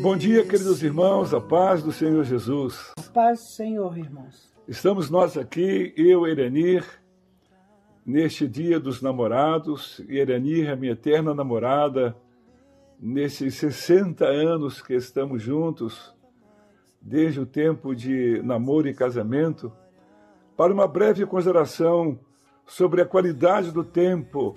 [0.00, 2.90] Bom dia, queridos irmãos, a paz do Senhor Jesus.
[2.96, 4.50] A paz do Senhor, irmãos.
[4.66, 6.86] Estamos nós aqui, eu, Erenir,
[8.04, 12.16] neste dia dos namorados, Erenir, a minha eterna namorada,
[12.98, 16.14] nesses 60 anos que estamos juntos,
[16.98, 19.70] desde o tempo de namoro e casamento,
[20.56, 22.18] para uma breve consideração
[22.66, 24.56] sobre a qualidade do tempo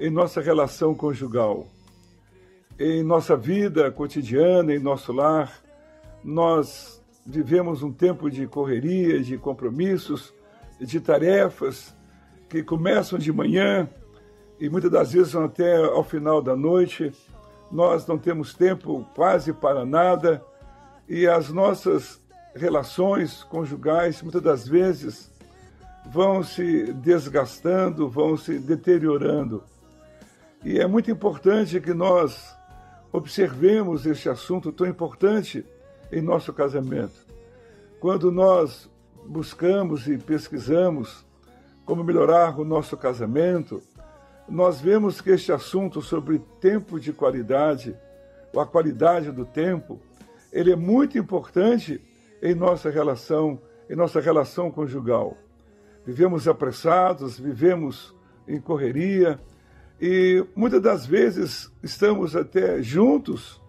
[0.00, 1.68] em nossa relação conjugal
[2.82, 5.52] em nossa vida cotidiana, em nosso lar,
[6.24, 10.34] nós vivemos um tempo de correria, de compromissos,
[10.80, 11.94] de tarefas
[12.48, 13.88] que começam de manhã
[14.58, 17.12] e muitas das vezes vão até ao final da noite.
[17.70, 20.44] Nós não temos tempo quase para nada
[21.08, 22.20] e as nossas
[22.52, 25.30] relações conjugais muitas das vezes
[26.10, 29.62] vão se desgastando, vão se deteriorando.
[30.64, 32.60] E é muito importante que nós
[33.12, 35.64] observemos este assunto tão importante
[36.10, 37.26] em nosso casamento.
[38.00, 38.90] Quando nós
[39.26, 41.24] buscamos e pesquisamos
[41.84, 43.82] como melhorar o nosso casamento,
[44.48, 47.96] nós vemos que este assunto sobre tempo de qualidade,
[48.52, 50.00] ou a qualidade do tempo,
[50.52, 52.00] ele é muito importante
[52.42, 55.36] em nossa relação, em nossa relação conjugal.
[56.04, 58.14] Vivemos apressados, vivemos
[58.48, 59.38] em correria,
[60.04, 63.62] e muitas das vezes estamos até juntos,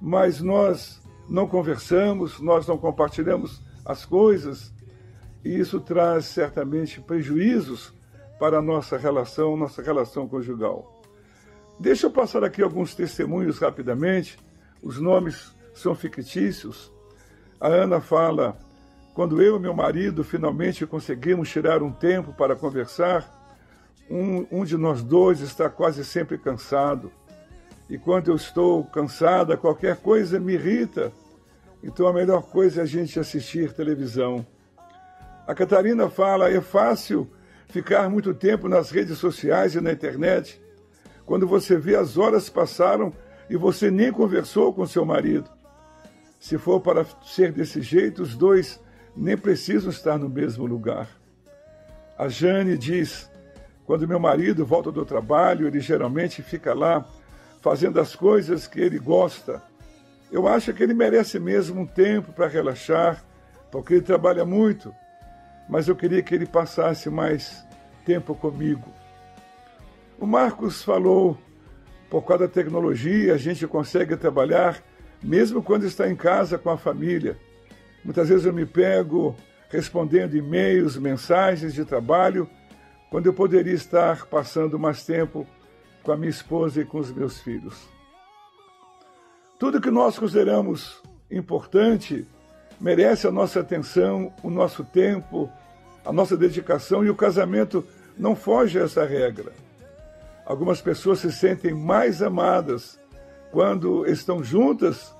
[0.00, 4.74] mas nós não conversamos, nós não compartilhamos as coisas,
[5.44, 7.94] e isso traz certamente prejuízos
[8.36, 11.00] para a nossa relação, nossa relação conjugal.
[11.78, 14.36] Deixa eu passar aqui alguns testemunhos rapidamente.
[14.82, 16.92] Os nomes são fictícios.
[17.60, 18.58] A Ana fala:
[19.14, 23.35] quando eu e meu marido finalmente conseguimos tirar um tempo para conversar,
[24.10, 27.10] um, um de nós dois está quase sempre cansado.
[27.88, 31.12] E quando eu estou cansada, qualquer coisa me irrita.
[31.82, 34.44] Então a melhor coisa é a gente assistir televisão.
[35.46, 37.30] A Catarina fala: é fácil
[37.68, 40.60] ficar muito tempo nas redes sociais e na internet,
[41.24, 43.12] quando você vê as horas passaram
[43.48, 45.48] e você nem conversou com seu marido.
[46.40, 48.80] Se for para ser desse jeito, os dois
[49.16, 51.08] nem precisam estar no mesmo lugar.
[52.18, 53.30] A Jane diz:
[53.86, 57.06] quando meu marido volta do trabalho, ele geralmente fica lá
[57.60, 59.62] fazendo as coisas que ele gosta.
[60.30, 63.24] Eu acho que ele merece mesmo um tempo para relaxar,
[63.70, 64.92] porque ele trabalha muito,
[65.68, 67.64] mas eu queria que ele passasse mais
[68.04, 68.92] tempo comigo.
[70.18, 71.38] O Marcos falou,
[72.10, 74.82] por causa da tecnologia, a gente consegue trabalhar
[75.22, 77.36] mesmo quando está em casa com a família.
[78.04, 79.36] Muitas vezes eu me pego
[79.68, 82.48] respondendo e-mails, mensagens de trabalho
[83.10, 85.46] quando eu poderia estar passando mais tempo
[86.02, 87.88] com a minha esposa e com os meus filhos.
[89.58, 92.26] Tudo que nós consideramos importante
[92.80, 95.50] merece a nossa atenção, o nosso tempo,
[96.04, 97.84] a nossa dedicação e o casamento
[98.18, 99.52] não foge a essa regra.
[100.44, 103.00] Algumas pessoas se sentem mais amadas
[103.50, 105.14] quando estão juntas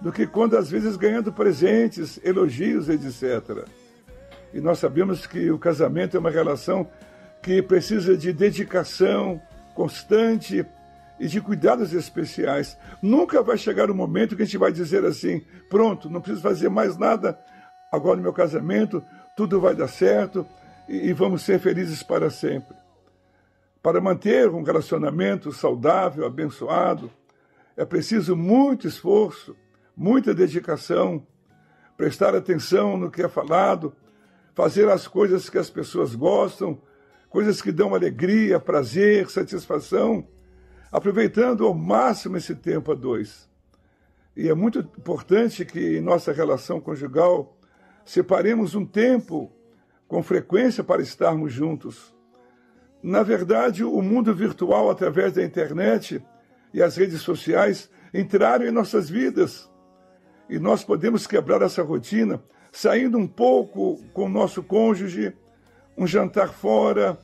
[0.00, 3.66] do que quando às vezes ganhando presentes, elogios, etc.
[4.52, 6.86] E nós sabemos que o casamento é uma relação
[7.42, 9.40] que precisa de dedicação
[9.74, 10.66] constante
[11.18, 12.76] e de cuidados especiais.
[13.00, 16.42] Nunca vai chegar o um momento que a gente vai dizer assim: pronto, não preciso
[16.42, 17.38] fazer mais nada
[17.90, 19.02] agora no meu casamento,
[19.36, 20.46] tudo vai dar certo
[20.88, 22.76] e, e vamos ser felizes para sempre.
[23.82, 27.10] Para manter um relacionamento saudável, abençoado,
[27.76, 29.54] é preciso muito esforço,
[29.96, 31.24] muita dedicação,
[31.96, 33.94] prestar atenção no que é falado,
[34.54, 36.80] fazer as coisas que as pessoas gostam
[37.36, 40.26] coisas que dão alegria, prazer, satisfação,
[40.90, 43.46] aproveitando ao máximo esse tempo a dois.
[44.34, 47.54] E é muito importante que em nossa relação conjugal
[48.06, 49.52] separemos um tempo
[50.08, 52.10] com frequência para estarmos juntos.
[53.02, 56.24] Na verdade, o mundo virtual, através da internet
[56.72, 59.70] e as redes sociais, entraram em nossas vidas.
[60.48, 65.34] E nós podemos quebrar essa rotina saindo um pouco com o nosso cônjuge,
[65.98, 67.18] um jantar fora,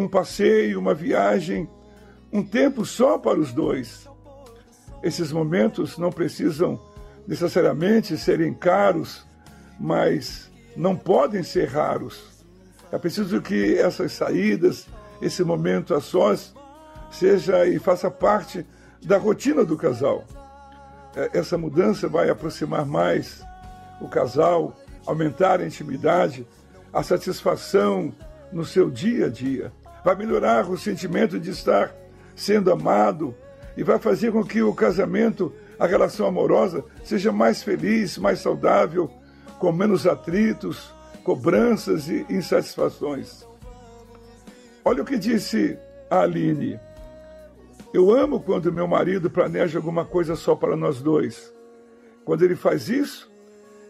[0.00, 1.68] um passeio, uma viagem,
[2.32, 4.08] um tempo só para os dois.
[5.02, 6.80] Esses momentos não precisam
[7.26, 9.26] necessariamente serem caros,
[9.78, 12.44] mas não podem ser raros.
[12.90, 14.86] É preciso que essas saídas,
[15.20, 16.54] esse momento a sós,
[17.10, 18.66] seja e faça parte
[19.02, 20.24] da rotina do casal.
[21.14, 23.44] É, essa mudança vai aproximar mais
[24.00, 24.74] o casal,
[25.06, 26.46] aumentar a intimidade,
[26.90, 28.14] a satisfação
[28.50, 29.72] no seu dia a dia.
[30.04, 31.94] Vai melhorar o sentimento de estar
[32.34, 33.34] sendo amado
[33.76, 39.10] e vai fazer com que o casamento, a relação amorosa, seja mais feliz, mais saudável,
[39.58, 40.92] com menos atritos,
[41.22, 43.46] cobranças e insatisfações.
[44.84, 45.78] Olha o que disse
[46.10, 46.80] a Aline.
[47.92, 51.52] Eu amo quando meu marido planeja alguma coisa só para nós dois.
[52.24, 53.30] Quando ele faz isso,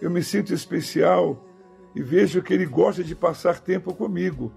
[0.01, 1.47] eu me sinto especial
[1.95, 4.53] e vejo que ele gosta de passar tempo comigo.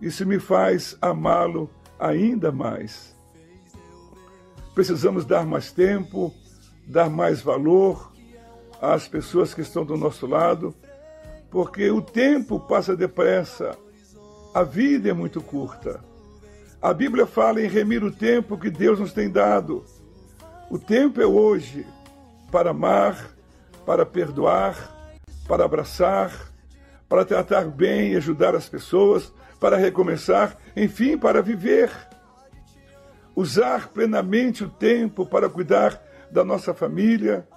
[0.00, 3.14] Isso me faz amá-lo ainda mais.
[4.74, 6.32] Precisamos dar mais tempo,
[6.86, 8.12] dar mais valor
[8.80, 10.74] às pessoas que estão do nosso lado,
[11.50, 13.78] porque o tempo passa depressa,
[14.52, 16.00] a vida é muito curta.
[16.82, 19.84] A Bíblia fala em remir o tempo que Deus nos tem dado.
[20.70, 21.86] O tempo é hoje
[22.50, 23.30] para amar,
[23.86, 24.92] para perdoar,
[25.48, 26.52] para abraçar,
[27.08, 29.32] para tratar bem e ajudar as pessoas,
[29.64, 31.90] para recomeçar, enfim, para viver.
[33.34, 35.98] Usar plenamente o tempo para cuidar
[36.30, 37.48] da nossa família,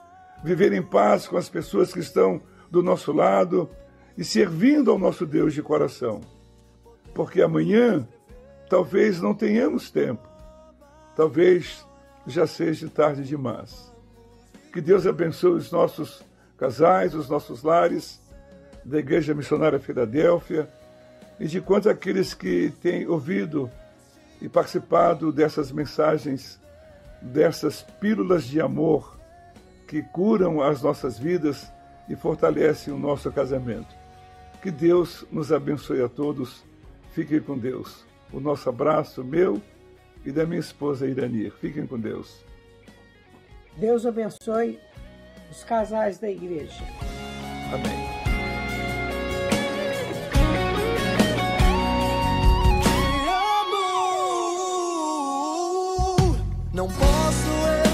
[0.42, 3.70] viver em paz com as pessoas que estão do nosso lado
[4.18, 6.22] e servindo ao nosso Deus de coração.
[7.14, 8.08] Porque amanhã
[8.70, 10.26] talvez não tenhamos tempo,
[11.14, 11.86] talvez
[12.26, 13.94] já seja tarde demais.
[14.72, 16.24] Que Deus abençoe os nossos
[16.58, 18.22] casais, os nossos lares
[18.86, 20.70] da Igreja Missionária Filadélfia
[21.40, 23.70] e de quantos aqueles que têm ouvido
[24.42, 26.60] e participado dessas mensagens,
[27.22, 29.18] dessas pílulas de amor
[29.88, 31.72] que curam as nossas vidas
[32.10, 33.96] e fortalecem o nosso casamento.
[34.62, 36.64] Que Deus nos abençoe a todos.
[37.14, 38.06] Fiquem com Deus.
[38.32, 39.62] O nosso abraço, meu
[40.26, 41.54] e da minha esposa Iranir.
[41.62, 42.44] Fiquem com Deus.
[43.78, 44.80] Deus abençoe
[45.50, 46.84] os casais da igreja.
[47.74, 48.07] Amém.
[56.78, 57.87] Não posso